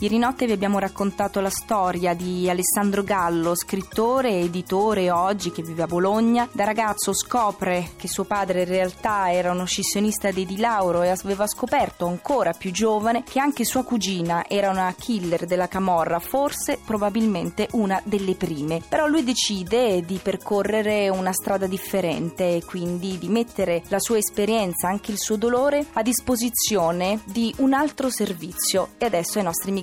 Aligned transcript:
Ieri 0.00 0.18
notte 0.18 0.44
vi 0.46 0.52
abbiamo 0.52 0.80
raccontato 0.80 1.40
la 1.40 1.50
storia 1.50 2.14
di 2.14 2.50
Alessandro 2.50 3.04
Gallo, 3.04 3.54
scrittore 3.54 4.40
editore 4.40 5.12
oggi 5.12 5.52
che 5.52 5.62
vive 5.62 5.84
a 5.84 5.86
Bologna. 5.86 6.48
Da 6.50 6.64
ragazzo 6.64 7.14
scopre 7.14 7.90
che 7.96 8.08
suo 8.08 8.24
padre 8.24 8.62
in 8.62 8.68
realtà 8.68 9.32
era 9.32 9.52
uno 9.52 9.64
scissionista 9.64 10.32
dei 10.32 10.46
Di 10.46 10.58
Lauro 10.58 11.02
e 11.02 11.10
aveva 11.10 11.46
scoperto 11.46 12.06
ancora 12.06 12.52
più 12.52 12.72
giovane 12.72 13.22
che 13.22 13.38
anche 13.38 13.64
sua 13.64 13.84
cugina 13.84 14.44
era 14.48 14.68
una 14.68 14.92
killer 14.98 15.46
della 15.46 15.68
Camorra, 15.68 16.18
forse 16.18 16.76
probabilmente 16.84 17.68
una 17.72 18.02
delle 18.04 18.34
prime. 18.34 18.82
Però 18.86 19.06
lui 19.06 19.22
decide 19.22 20.04
di 20.04 20.18
percorrere 20.20 21.08
una 21.08 21.32
strada 21.32 21.68
differente 21.68 22.56
e 22.56 22.64
quindi 22.64 23.16
di 23.16 23.28
mettere 23.28 23.84
la 23.88 24.00
sua 24.00 24.18
esperienza, 24.18 24.88
anche 24.88 25.12
il 25.12 25.18
suo 25.18 25.36
dolore, 25.36 25.86
a 25.92 26.02
disposizione 26.02 27.20
di 27.26 27.54
un 27.58 27.72
altro 27.72 28.10
servizio. 28.10 28.88
E 28.98 29.06
adesso 29.06 29.38
ai 29.38 29.44
nostri 29.44 29.70
microfoni 29.70 29.82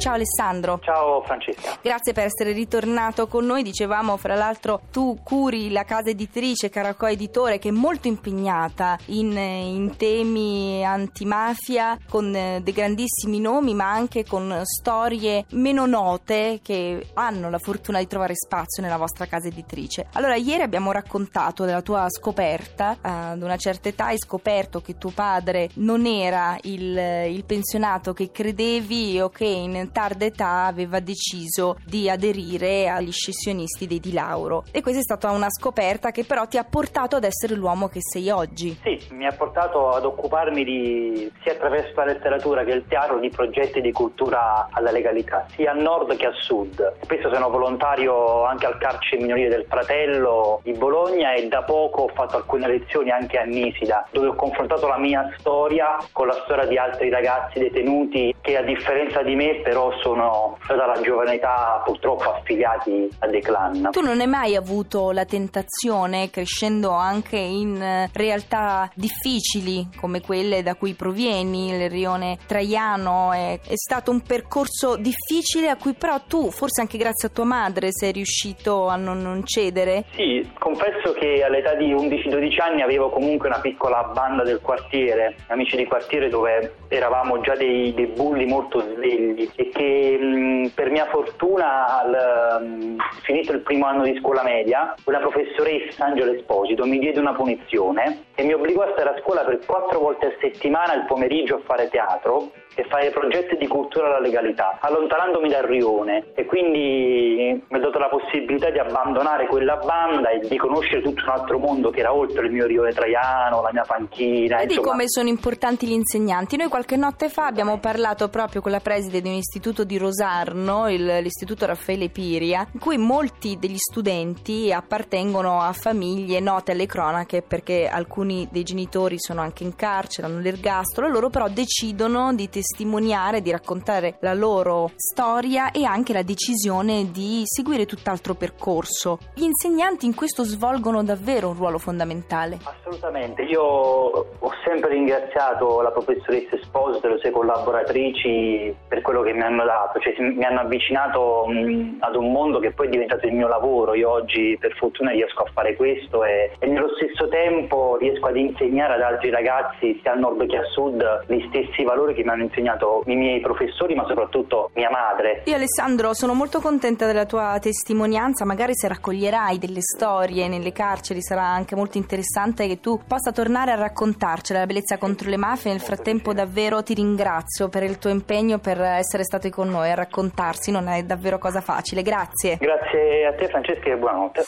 Ciao 0.00 0.14
Alessandro. 0.14 0.78
Ciao 0.82 1.20
Francesca. 1.24 1.78
Grazie 1.82 2.14
per 2.14 2.24
essere 2.24 2.52
ritornato 2.52 3.26
con 3.26 3.44
noi. 3.44 3.62
Dicevamo, 3.62 4.16
fra 4.16 4.34
l'altro, 4.34 4.80
tu 4.90 5.18
curi 5.22 5.70
la 5.70 5.84
casa 5.84 6.08
editrice 6.08 6.70
Caracò 6.70 7.06
Editore 7.06 7.58
che 7.58 7.68
è 7.68 7.70
molto 7.70 8.08
impegnata 8.08 8.96
in, 9.08 9.36
in 9.36 9.96
temi 9.98 10.82
antimafia 10.82 11.98
con 12.08 12.34
eh, 12.34 12.62
dei 12.62 12.72
grandissimi 12.72 13.40
nomi 13.40 13.74
ma 13.74 13.92
anche 13.92 14.24
con 14.24 14.62
storie 14.64 15.44
meno 15.50 15.84
note 15.84 16.60
che 16.62 17.08
hanno 17.12 17.50
la 17.50 17.58
fortuna 17.58 17.98
di 17.98 18.06
trovare 18.06 18.34
spazio 18.34 18.82
nella 18.82 18.96
vostra 18.96 19.26
casa 19.26 19.48
editrice. 19.48 20.06
Allora, 20.14 20.34
ieri 20.34 20.62
abbiamo 20.62 20.92
raccontato 20.92 21.66
della 21.66 21.82
tua 21.82 22.06
scoperta. 22.08 22.96
Ad 23.02 23.42
una 23.42 23.58
certa 23.58 23.90
età 23.90 24.06
hai 24.06 24.18
scoperto 24.18 24.80
che 24.80 24.96
tuo 24.96 25.10
padre 25.10 25.68
non 25.74 26.06
era 26.06 26.56
il, 26.62 26.96
il 27.28 27.44
pensionato 27.44 28.14
che 28.14 28.30
credevi 28.30 29.20
o 29.20 29.28
che 29.28 29.44
in 29.44 29.88
tarda 29.90 30.24
età 30.24 30.66
aveva 30.66 31.00
deciso 31.00 31.76
di 31.84 32.08
aderire 32.08 32.88
agli 32.88 33.12
scissionisti 33.12 33.86
dei 33.86 34.00
Di 34.00 34.12
Lauro 34.12 34.64
e 34.70 34.82
questa 34.82 35.00
è 35.00 35.02
stata 35.02 35.30
una 35.30 35.50
scoperta 35.50 36.10
che 36.10 36.24
però 36.24 36.46
ti 36.46 36.58
ha 36.58 36.64
portato 36.64 37.16
ad 37.16 37.24
essere 37.24 37.54
l'uomo 37.54 37.88
che 37.88 38.00
sei 38.00 38.30
oggi. 38.30 38.78
Sì, 38.82 38.98
mi 39.10 39.26
ha 39.26 39.32
portato 39.32 39.90
ad 39.90 40.04
occuparmi 40.04 40.64
di, 40.64 41.30
sia 41.42 41.52
attraverso 41.52 41.92
la 41.96 42.04
letteratura 42.04 42.64
che 42.64 42.72
il 42.72 42.84
teatro 42.86 43.18
di 43.18 43.30
progetti 43.30 43.80
di 43.80 43.92
cultura 43.92 44.68
alla 44.70 44.90
legalità, 44.90 45.46
sia 45.54 45.72
a 45.72 45.74
nord 45.74 46.16
che 46.16 46.26
a 46.26 46.32
sud. 46.32 46.94
Spesso 47.02 47.32
sono 47.32 47.50
volontario 47.50 48.44
anche 48.44 48.66
al 48.66 48.78
carcere 48.78 49.20
minorile 49.22 49.48
del 49.48 49.66
fratello 49.68 50.60
di 50.62 50.72
Bologna 50.72 51.34
e 51.34 51.48
da 51.48 51.62
poco 51.62 52.02
ho 52.02 52.08
fatto 52.08 52.36
alcune 52.36 52.66
lezioni 52.66 53.10
anche 53.10 53.38
a 53.38 53.44
Nisida, 53.44 54.06
dove 54.10 54.28
ho 54.28 54.34
confrontato 54.34 54.86
la 54.86 54.98
mia 54.98 55.32
storia 55.38 55.96
con 56.12 56.26
la 56.26 56.40
storia 56.44 56.66
di 56.66 56.76
altri 56.76 57.10
ragazzi 57.10 57.58
detenuti 57.58 58.34
che 58.40 58.56
a 58.56 58.62
differenza 58.62 59.22
di 59.22 59.34
me 59.34 59.60
però 59.62 59.79
però 59.80 59.98
sono 60.02 60.58
dalla 60.68 61.00
giovane 61.00 61.34
età 61.34 61.80
purtroppo 61.84 62.34
affiliati 62.34 63.08
a 63.20 63.26
dei 63.26 63.40
clan. 63.40 63.88
Tu 63.90 64.02
non 64.02 64.20
hai 64.20 64.26
mai 64.26 64.54
avuto 64.54 65.10
la 65.10 65.24
tentazione, 65.24 66.28
crescendo 66.30 66.90
anche 66.90 67.38
in 67.38 67.80
eh, 67.80 68.10
realtà 68.12 68.90
difficili 68.94 69.88
come 69.98 70.20
quelle 70.20 70.62
da 70.62 70.74
cui 70.74 70.92
provieni, 70.92 71.70
il 71.70 71.88
rione 71.88 72.36
Traiano, 72.46 73.32
è, 73.32 73.58
è 73.66 73.74
stato 73.74 74.10
un 74.10 74.20
percorso 74.20 74.96
difficile 74.96 75.70
a 75.70 75.76
cui 75.76 75.94
però 75.94 76.20
tu, 76.26 76.50
forse 76.50 76.82
anche 76.82 76.98
grazie 76.98 77.28
a 77.28 77.30
tua 77.30 77.44
madre, 77.44 77.88
sei 77.90 78.12
riuscito 78.12 78.88
a 78.88 78.96
non, 78.96 79.22
non 79.22 79.44
cedere? 79.46 80.04
Sì, 80.14 80.46
confesso 80.58 81.12
che 81.12 81.42
all'età 81.42 81.74
di 81.74 81.94
11-12 81.94 82.60
anni 82.60 82.82
avevo 82.82 83.08
comunque 83.08 83.48
una 83.48 83.60
piccola 83.60 84.02
banda 84.12 84.42
del 84.42 84.60
quartiere, 84.60 85.36
amici 85.46 85.76
di 85.76 85.86
quartiere 85.86 86.28
dove 86.28 86.74
eravamo 86.88 87.40
già 87.40 87.54
dei, 87.54 87.94
dei 87.94 88.06
bulli 88.06 88.44
molto 88.44 88.80
svegli 88.80 89.48
e 89.54 89.69
che 89.70 90.18
mh, 90.18 90.72
per 90.74 90.90
mia 90.90 91.06
fortuna 91.06 92.00
al, 92.00 92.96
finito 93.22 93.52
il 93.52 93.60
primo 93.60 93.86
anno 93.86 94.04
di 94.04 94.18
scuola 94.20 94.42
media 94.42 94.94
una 95.04 95.18
professoressa 95.18 96.04
Angelo 96.06 96.32
Esposito 96.32 96.84
mi 96.84 96.98
diede 96.98 97.20
una 97.20 97.34
punizione 97.34 98.24
e 98.34 98.44
mi 98.44 98.52
obbligò 98.52 98.82
a 98.82 98.92
stare 98.92 99.10
a 99.10 99.20
scuola 99.20 99.44
per 99.44 99.58
quattro 99.64 99.98
volte 99.98 100.26
a 100.26 100.32
settimana 100.40 100.94
il 100.94 101.04
pomeriggio 101.06 101.56
a 101.56 101.60
fare 101.64 101.88
teatro 101.88 102.50
e 102.74 102.84
fare 102.84 103.10
progetti 103.10 103.56
di 103.56 103.66
cultura 103.66 104.06
alla 104.06 104.20
legalità, 104.20 104.78
allontanandomi 104.80 105.48
dal 105.48 105.64
rione 105.64 106.32
e 106.34 106.44
quindi 106.44 107.62
mi 107.68 107.76
ha 107.76 107.80
dato 107.80 107.98
la 107.98 108.08
possibilità 108.08 108.70
di 108.70 108.78
abbandonare 108.78 109.46
quella 109.46 109.76
banda 109.76 110.30
e 110.30 110.40
di 110.40 110.56
conoscere 110.56 111.02
tutto 111.02 111.24
un 111.24 111.30
altro 111.30 111.58
mondo 111.58 111.90
che 111.90 112.00
era 112.00 112.14
oltre 112.14 112.46
il 112.46 112.52
mio 112.52 112.66
rione 112.66 112.92
traiano, 112.92 113.62
la 113.62 113.70
mia 113.72 113.84
panchina. 113.86 114.58
Vedi 114.58 114.76
come 114.76 115.08
sono 115.08 115.28
importanti 115.28 115.86
gli 115.86 115.92
insegnanti. 115.92 116.56
Noi 116.56 116.68
qualche 116.68 116.96
notte 116.96 117.28
fa 117.28 117.46
abbiamo 117.46 117.78
parlato 117.78 118.28
proprio 118.28 118.60
con 118.60 118.70
la 118.70 118.80
preside 118.80 119.20
di 119.20 119.28
un 119.28 119.34
istituto 119.34 119.84
di 119.84 119.98
Rosarno, 119.98 120.88
il, 120.88 121.04
l'istituto 121.04 121.66
Raffaele 121.66 122.08
Piria, 122.08 122.66
in 122.72 122.80
cui 122.80 122.98
molti 122.98 123.58
degli 123.58 123.76
studenti 123.76 124.72
appartengono 124.72 125.60
a 125.60 125.72
famiglie 125.72 126.40
note 126.40 126.72
alle 126.72 126.86
cronache 126.86 127.42
perché 127.42 127.88
alcuni 127.88 128.48
dei 128.50 128.62
genitori 128.62 129.16
sono 129.18 129.40
anche 129.40 129.64
in 129.64 129.74
carcere, 129.74 130.26
hanno 130.26 130.40
l'ergastolo, 130.40 131.08
loro 131.08 131.28
però 131.28 131.48
decidono 131.48 132.32
di 132.34 132.48
testimoniare, 132.60 133.40
di 133.40 133.50
raccontare 133.50 134.16
la 134.20 134.34
loro 134.34 134.90
storia 134.94 135.70
e 135.70 135.84
anche 135.84 136.12
la 136.12 136.22
decisione 136.22 137.10
di 137.10 137.42
seguire 137.44 137.86
tutt'altro 137.86 138.34
percorso. 138.34 139.18
Gli 139.34 139.44
insegnanti 139.44 140.04
in 140.04 140.14
questo 140.14 140.44
svolgono 140.44 141.02
davvero 141.02 141.48
un 141.48 141.54
ruolo 141.54 141.78
fondamentale. 141.78 142.58
Assolutamente, 142.62 143.42
io 143.42 143.62
ho 143.62 144.52
sempre 144.62 144.90
ringraziato 144.90 145.80
la 145.80 145.90
professoressa 145.90 146.56
Esposito 146.56 147.06
e 147.06 147.10
le 147.10 147.18
sue 147.18 147.30
collaboratrici 147.30 148.74
per 148.86 149.00
quello 149.00 149.22
che 149.22 149.32
mi 149.32 149.40
hanno 149.40 149.64
dato, 149.64 149.98
cioè 149.98 150.14
mi 150.20 150.44
hanno 150.44 150.60
avvicinato 150.60 151.46
mh, 151.46 151.96
ad 152.00 152.14
un 152.14 152.30
mondo 152.30 152.58
che 152.58 152.72
poi 152.72 152.88
è 152.88 152.90
diventato 152.90 153.26
il 153.26 153.32
mio 153.32 153.48
lavoro. 153.48 153.94
Io 153.94 154.10
oggi 154.10 154.56
per 154.60 154.74
fortuna 154.76 155.12
riesco 155.12 155.44
a 155.44 155.50
fare 155.54 155.76
questo 155.76 156.24
e, 156.24 156.52
e 156.58 156.66
nello 156.66 156.90
stesso 156.96 157.26
tempo 157.28 157.96
riesco 157.96 158.26
ad 158.26 158.36
insegnare 158.36 158.94
ad 158.94 159.00
altri 159.00 159.30
ragazzi 159.30 159.98
sia 160.02 160.12
al 160.12 160.18
nord 160.18 160.46
che 160.46 160.58
a 160.58 160.64
sud 160.64 161.24
gli 161.26 161.42
stessi 161.48 161.84
valori 161.84 162.12
che 162.14 162.22
mi 162.22 162.30
hanno 162.30 162.42
insegnato 162.50 163.02
i 163.06 163.14
miei 163.14 163.40
professori, 163.40 163.94
ma 163.94 164.04
soprattutto 164.06 164.70
mia 164.74 164.90
madre. 164.90 165.42
Io 165.46 165.54
Alessandro 165.54 166.12
sono 166.12 166.34
molto 166.34 166.60
contenta 166.60 167.06
della 167.06 167.24
tua 167.24 167.58
testimonianza, 167.60 168.44
magari 168.44 168.74
se 168.74 168.88
raccoglierai 168.88 169.58
delle 169.58 169.80
storie 169.80 170.48
nelle 170.48 170.72
carceri 170.72 171.22
sarà 171.22 171.44
anche 171.44 171.74
molto 171.74 171.96
interessante 171.96 172.66
che 172.66 172.80
tu 172.80 173.00
possa 173.06 173.32
tornare 173.32 173.72
a 173.72 173.76
raccontarcela, 173.76 174.60
la 174.60 174.66
bellezza 174.66 174.98
contro 174.98 175.30
le 175.30 175.36
mafie. 175.36 175.70
Nel 175.70 175.80
frattempo 175.80 176.32
davvero 176.32 176.82
ti 176.82 176.94
ringrazio 176.94 177.68
per 177.68 177.84
il 177.84 177.98
tuo 177.98 178.10
impegno, 178.10 178.58
per 178.58 178.80
essere 178.80 179.24
stato 179.24 179.48
con 179.50 179.68
noi 179.68 179.90
a 179.90 179.94
raccontarsi, 179.94 180.70
non 180.70 180.88
è 180.88 181.02
davvero 181.02 181.38
cosa 181.38 181.60
facile. 181.60 182.02
Grazie. 182.02 182.56
Grazie 182.58 183.26
a 183.26 183.34
te 183.34 183.48
Francesca 183.48 183.90
e 183.90 183.96
buonanotte. 183.96 184.44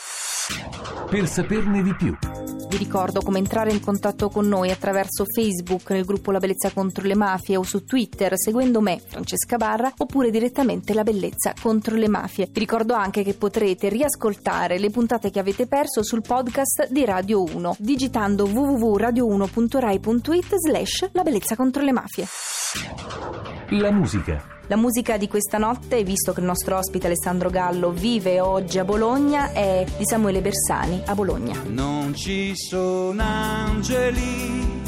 Per 1.09 1.27
saperne 1.27 1.81
di 1.81 1.95
più. 1.95 2.52
Vi 2.73 2.79
ricordo 2.79 3.21
come 3.21 3.37
entrare 3.37 3.71
in 3.71 3.79
contatto 3.79 4.29
con 4.29 4.47
noi 4.47 4.71
attraverso 4.71 5.25
Facebook 5.31 5.91
nel 5.91 6.05
gruppo 6.05 6.31
La 6.31 6.39
Bellezza 6.39 6.71
contro 6.71 7.05
le 7.05 7.13
Mafie 7.13 7.55
o 7.55 7.61
su 7.61 7.85
Twitter 7.85 8.35
seguendo 8.35 8.81
me, 8.81 8.99
Francesca 8.99 9.57
Barra, 9.57 9.93
oppure 9.95 10.31
direttamente 10.31 10.95
La 10.95 11.03
Bellezza 11.03 11.53
contro 11.61 11.95
le 11.95 12.07
Mafie. 12.07 12.49
Vi 12.51 12.59
ricordo 12.59 12.95
anche 12.95 13.21
che 13.21 13.35
potrete 13.35 13.89
riascoltare 13.89 14.79
le 14.79 14.89
puntate 14.89 15.29
che 15.29 15.37
avete 15.37 15.67
perso 15.67 16.03
sul 16.03 16.23
podcast 16.23 16.87
di 16.89 17.05
Radio 17.05 17.43
1 17.43 17.75
digitando 17.77 18.45
www.radio1.rai.it 18.45 20.55
slash 20.55 21.09
La 21.11 21.21
Bellezza 21.21 21.55
contro 21.55 21.83
le 21.83 21.91
Mafie. 21.91 23.52
La 23.69 23.91
musica 23.91 24.51
la 24.67 24.77
musica 24.77 25.17
di 25.17 25.27
questa 25.27 25.57
notte, 25.57 26.03
visto 26.03 26.31
che 26.31 26.39
il 26.39 26.45
nostro 26.45 26.77
ospite 26.77 27.07
Alessandro 27.07 27.49
Gallo 27.49 27.91
vive 27.91 28.39
oggi 28.39 28.79
a 28.79 28.85
Bologna, 28.85 29.51
è 29.51 29.85
di 29.97 30.05
Samuele 30.05 30.39
Bersani 30.39 31.01
a 31.05 31.13
Bologna. 31.13 31.61
Non 31.67 32.15
ci 32.15 32.53
sono 32.55 33.21
angeli 33.21 34.81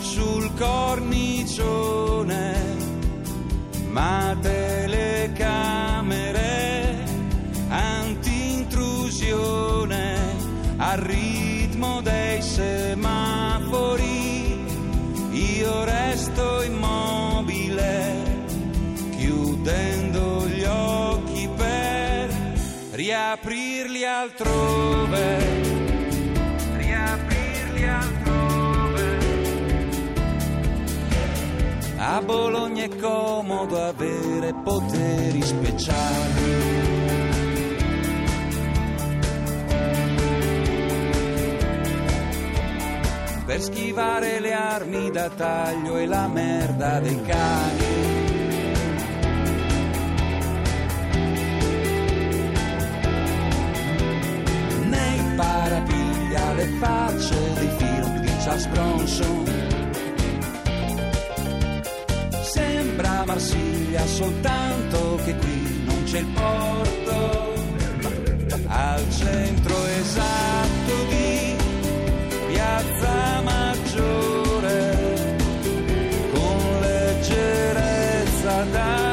sul 0.00 0.50
cornicione, 0.58 1.80
ma 3.90 4.36
telecamere 4.40 4.61
riaprirli 23.32 24.04
altrove, 24.04 25.38
riaprirli 26.76 27.88
altrove. 27.88 29.18
A 31.96 32.20
Bologna 32.20 32.84
è 32.84 32.94
comodo 32.96 33.82
avere 33.82 34.52
poteri 34.62 35.40
speciali. 35.40 36.80
per 43.44 43.60
schivare 43.60 44.40
le 44.40 44.54
armi 44.54 45.10
da 45.10 45.28
taglio 45.28 45.98
e 45.98 46.06
la 46.06 46.26
merda 46.26 47.00
dei 47.00 47.20
cani. 47.22 48.21
Charles 58.52 58.66
Bronson. 58.66 59.44
Sembra 62.42 63.24
Marsiglia 63.24 64.04
soltanto 64.04 65.18
che 65.24 65.34
qui 65.36 65.84
non 65.86 66.02
c'è 66.04 66.18
il 66.18 66.26
porto. 66.26 67.54
Al 68.66 69.10
centro 69.10 69.86
esatto 69.86 70.92
di 71.08 71.56
Piazza 72.48 73.40
Maggiore 73.40 75.36
con 76.32 76.80
leggerezza 76.80 78.64
da 78.70 79.11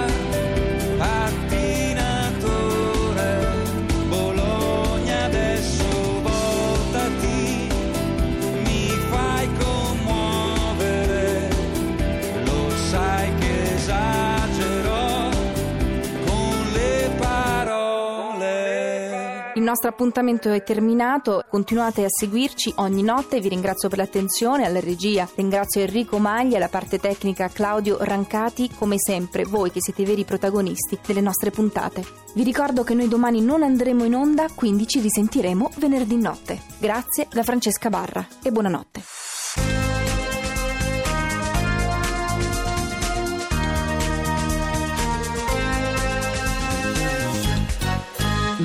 nostro 19.69 19.89
appuntamento 19.89 20.51
è 20.51 20.63
terminato, 20.63 21.45
continuate 21.47 22.03
a 22.03 22.07
seguirci 22.09 22.73
ogni 22.77 23.03
notte, 23.03 23.39
vi 23.39 23.49
ringrazio 23.49 23.87
per 23.87 23.99
l'attenzione, 23.99 24.65
alla 24.65 24.79
regia 24.79 25.29
ringrazio 25.35 25.81
Enrico 25.81 26.17
Maglia, 26.17 26.57
alla 26.57 26.69
parte 26.69 26.97
tecnica 26.97 27.49
Claudio 27.49 27.97
Rancati, 27.99 28.71
come 28.75 28.95
sempre 28.97 29.43
voi 29.43 29.69
che 29.69 29.79
siete 29.79 30.01
i 30.01 30.05
veri 30.05 30.25
protagonisti 30.25 30.97
delle 31.05 31.21
nostre 31.21 31.51
puntate. 31.51 32.03
Vi 32.33 32.43
ricordo 32.43 32.83
che 32.83 32.95
noi 32.95 33.07
domani 33.07 33.41
non 33.41 33.61
andremo 33.61 34.05
in 34.05 34.15
onda, 34.15 34.47
quindi 34.55 34.87
ci 34.87 35.01
risentiremo 35.01 35.69
venerdì 35.75 36.17
notte. 36.17 36.59
Grazie 36.79 37.27
da 37.31 37.43
Francesca 37.43 37.89
Barra 37.89 38.25
e 38.41 38.51
buonanotte. 38.51 39.28